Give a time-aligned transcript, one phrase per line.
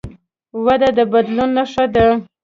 [0.65, 2.07] وده د بدلون نښه ده.